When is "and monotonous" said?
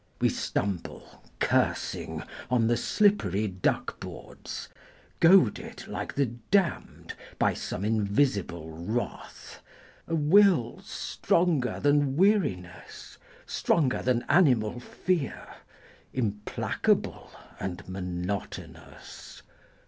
17.59-19.43